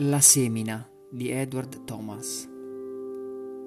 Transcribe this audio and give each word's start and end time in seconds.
La 0.00 0.20
semina 0.20 0.88
di 1.10 1.28
Edward 1.28 1.82
Thomas. 1.82 2.48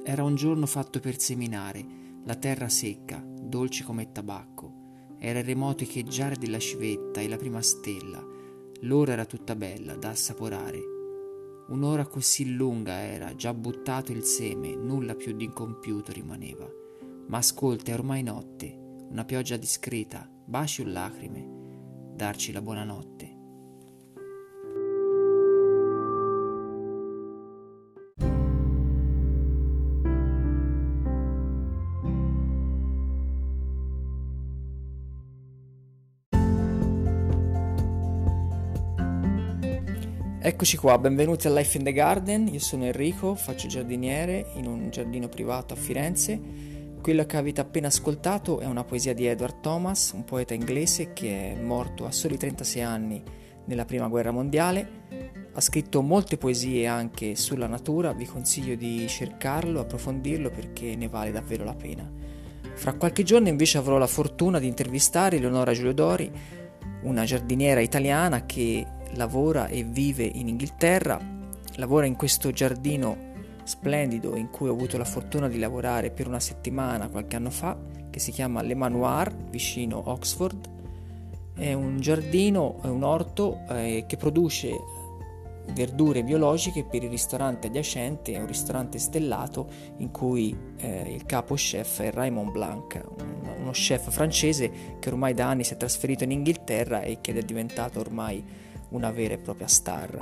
Era 0.02 0.23
un 0.23 0.36
giorno 0.36 0.65
fatto 0.65 1.02
per 1.02 1.20
seminare, 1.20 1.86
la 2.23 2.36
terra 2.36 2.70
secca, 2.70 3.21
dolce 3.21 3.84
come 3.84 4.13
tabacco. 4.13 5.17
Era 5.20 5.39
il 5.39 5.46
remoto 5.46 5.83
echeggiare 5.83 6.38
della 6.38 6.57
civetta 6.57 7.20
e 7.20 7.27
la 7.27 7.36
prima 7.36 7.62
stella. 7.62 8.25
L'ora 8.84 9.12
era 9.12 9.25
tutta 9.25 9.57
bella, 9.57 9.98
da 9.98 10.12
assaporare. 10.12 10.80
Un'ora 11.67 12.07
così 12.07 12.54
lunga 12.54 12.93
era, 12.93 13.36
già 13.36 13.54
buttato 13.54 14.13
il 14.13 14.23
seme, 14.23 14.73
nulla 14.73 15.16
più 15.16 15.34
d'incompiuto 15.34 16.13
rimaneva. 16.13 16.66
Ma 17.27 17.39
ascolta, 17.39 17.91
è 17.91 17.93
ormai 17.93 18.23
notte, 18.23 18.73
una 19.09 19.25
pioggia 19.25 19.57
discreta, 19.57 20.32
baci 20.45 20.79
o 20.79 20.86
lacrime, 20.86 22.13
darci 22.16 22.54
la 22.54 22.62
buonanotte. 22.62 23.30
Eccoci 40.44 40.76
qua, 40.76 40.98
benvenuti 40.98 41.45
a 41.45 41.52
Life 41.52 41.77
in 41.77 41.84
the 41.84 41.94
Garden, 41.94 42.48
io 42.48 42.58
sono 42.58 42.86
Enrico, 42.86 43.36
faccio 43.36 43.68
giardiniere 43.68 44.48
in 44.55 44.66
un 44.66 44.90
giardino 44.90 45.30
privato 45.30 45.76
a 45.76 45.77
Firenze. 45.77 46.41
Quello 46.99 47.27
che 47.27 47.38
avete 47.38 47.62
appena 47.62 47.90
ascoltato 47.90 48.59
è 48.59 48.66
una 48.66 48.84
poesia 48.84 49.13
di 49.13 49.27
Edward 49.27 49.59
Thomas, 49.59 50.13
un 50.16 50.23
poeta 50.23 50.55
inglese 50.55 51.13
che 51.13 51.52
è 51.52 51.62
morto 51.62 52.08
a 52.08 52.12
soli 52.12 52.38
36 52.38 52.82
anni 52.82 53.22
nella 53.66 53.85
Prima 53.85 54.08
Guerra 54.08 54.32
Mondiale. 54.32 54.90
Ha 55.54 55.62
scritto 55.62 56.02
molte 56.02 56.38
poesie 56.38 56.87
anche 56.87 57.35
sulla 57.35 57.68
natura, 57.68 58.12
vi 58.12 58.26
consiglio 58.26 58.74
di 58.74 59.05
cercarlo, 59.08 59.80
approfondirlo 59.80 60.49
perché 60.49 60.96
ne 60.96 61.08
vale 61.08 61.30
davvero 61.30 61.63
la 61.63 61.76
pena. 61.76 62.12
Fra 62.74 62.93
qualche 62.93 63.21
giorno 63.21 63.48
invece 63.48 63.77
avrò 63.77 63.99
la 63.99 64.08
fortuna 64.08 64.58
di 64.58 64.66
intervistare 64.66 65.35
Eleonora 65.35 65.72
Giuliodori, 65.72 66.31
una 67.03 67.25
giardiniera 67.25 67.80
italiana 67.80 68.47
che 68.47 68.85
lavora 69.13 69.67
e 69.67 69.84
vive 69.84 70.23
in 70.23 70.47
Inghilterra, 70.47 71.19
lavora 71.75 72.06
in 72.06 72.16
questo 72.16 72.51
giardino 72.51 73.29
splendido 73.63 74.35
in 74.35 74.50
cui 74.50 74.69
ho 74.69 74.73
avuto 74.73 74.97
la 74.97 75.06
fortuna 75.06 75.47
di 75.47 75.59
lavorare 75.59 76.12
per 76.12 76.28
una 76.28 76.40
settimana 76.40 77.09
qualche 77.09 77.35
anno 77.35 77.50
fa, 77.50 77.78
che 78.09 78.19
si 78.19 78.31
chiama 78.31 78.62
Le 78.62 78.75
Manoir, 78.75 79.34
vicino 79.50 80.01
Oxford. 80.09 80.69
È 81.53 81.73
un 81.73 82.00
giardino, 82.00 82.81
è 82.81 82.88
un 82.88 83.03
orto 83.03 83.62
eh, 83.69 84.06
che 84.07 84.18
produce 84.18 85.00
verdure 85.73 86.23
biologiche 86.23 86.84
per 86.84 87.03
il 87.03 87.09
ristorante 87.09 87.68
adiacente, 87.68 88.34
è 88.34 88.40
un 88.40 88.47
ristorante 88.47 88.97
stellato 88.97 89.68
in 89.97 90.12
cui 90.12 90.56
eh, 90.78 91.13
il 91.13 91.25
capo 91.25 91.56
chef 91.56 92.01
è 92.01 92.12
Raymond 92.12 92.51
Blanc, 92.51 93.01
un, 93.19 93.53
uno 93.62 93.72
chef 93.72 94.12
francese 94.12 94.72
che 95.00 95.09
ormai 95.09 95.34
da 95.34 95.50
anni 95.50 95.63
si 95.63 95.73
è 95.73 95.78
trasferito 95.78 96.23
in 96.23 96.31
Inghilterra 96.31 97.01
e 97.01 97.19
che 97.22 97.34
è 97.34 97.41
diventato 97.41 98.00
ormai 98.00 98.44
una 98.91 99.11
vera 99.11 99.34
e 99.34 99.38
propria 99.38 99.67
star. 99.67 100.17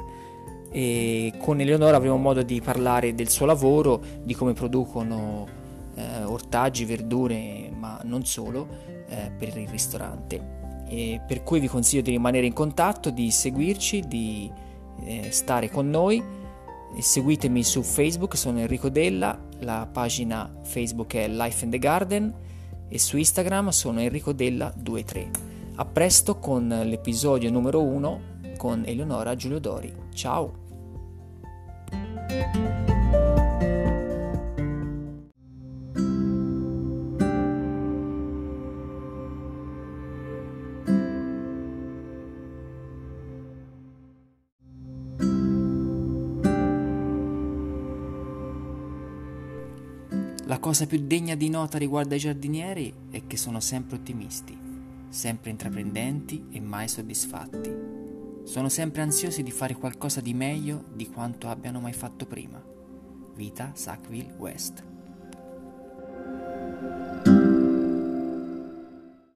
E 0.71 1.33
con 1.37 1.59
Eleonora 1.59 1.97
avremo 1.97 2.17
modo 2.17 2.41
di 2.43 2.61
parlare 2.61 3.13
del 3.15 3.29
suo 3.29 3.45
lavoro, 3.45 4.01
di 4.23 4.33
come 4.33 4.53
producono 4.53 5.47
eh, 5.95 6.23
ortaggi, 6.23 6.85
verdure, 6.85 7.71
ma 7.75 7.99
non 8.03 8.25
solo, 8.25 8.67
eh, 9.07 9.31
per 9.37 9.57
il 9.57 9.67
ristorante. 9.67 10.57
E 10.87 11.21
per 11.25 11.43
cui 11.43 11.59
vi 11.59 11.67
consiglio 11.67 12.01
di 12.01 12.11
rimanere 12.11 12.45
in 12.45 12.53
contatto, 12.53 13.09
di 13.09 13.29
seguirci, 13.29 14.07
di 14.07 14.51
eh, 15.03 15.31
stare 15.31 15.69
con 15.69 15.89
noi. 15.89 16.37
E 16.95 17.01
seguitemi 17.01 17.63
su 17.63 17.83
Facebook, 17.83 18.35
sono 18.35 18.59
Enrico 18.59 18.89
Della, 18.89 19.37
la 19.59 19.87
pagina 19.91 20.51
Facebook 20.63 21.13
è 21.15 21.27
Life 21.27 21.63
in 21.63 21.71
the 21.71 21.77
Garden 21.77 22.33
e 22.87 22.97
su 22.97 23.17
Instagram 23.17 23.69
sono 23.69 23.99
Enrico 23.99 24.31
Della23. 24.31 25.29
A 25.75 25.85
presto 25.85 26.39
con 26.39 26.67
l'episodio 26.67 27.51
numero 27.51 27.83
1 27.83 28.37
con 28.59 28.83
Eleonora 28.85 29.37
Giuliodori. 29.37 29.95
Ciao! 30.13 30.67
La 50.47 50.59
cosa 50.59 50.85
più 50.85 50.99
degna 50.99 51.35
di 51.35 51.49
nota 51.49 51.77
riguardo 51.77 52.13
ai 52.13 52.19
giardinieri 52.19 52.93
è 53.09 53.21
che 53.25 53.37
sono 53.37 53.61
sempre 53.61 53.95
ottimisti, 53.95 54.57
sempre 55.07 55.49
intraprendenti 55.51 56.47
e 56.51 56.59
mai 56.59 56.89
soddisfatti. 56.89 57.98
Sono 58.49 58.67
sempre 58.67 59.03
ansiosi 59.03 59.43
di 59.43 59.51
fare 59.51 59.75
qualcosa 59.75 60.21
di 60.21 60.33
meglio 60.33 60.85
di 60.91 61.07
quanto 61.07 61.49
abbiano 61.49 61.79
mai 61.79 61.93
fatto 61.93 62.25
prima. 62.25 62.59
Vita 63.35 63.73
Sackville 63.75 64.33
West 64.39 64.83